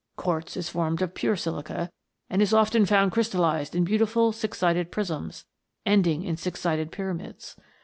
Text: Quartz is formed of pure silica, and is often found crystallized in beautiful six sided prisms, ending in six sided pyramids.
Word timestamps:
Quartz 0.15 0.57
is 0.57 0.67
formed 0.67 0.99
of 1.03 1.13
pure 1.13 1.35
silica, 1.35 1.91
and 2.27 2.41
is 2.41 2.55
often 2.55 2.87
found 2.87 3.11
crystallized 3.11 3.75
in 3.75 3.83
beautiful 3.83 4.31
six 4.31 4.57
sided 4.57 4.91
prisms, 4.91 5.45
ending 5.85 6.23
in 6.23 6.37
six 6.37 6.59
sided 6.59 6.91
pyramids. 6.91 7.55